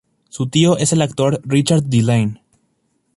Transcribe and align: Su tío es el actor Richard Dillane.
Su 0.29 0.49
tío 0.49 0.79
es 0.79 0.93
el 0.93 1.03
actor 1.03 1.41
Richard 1.43 1.83
Dillane. 1.87 2.41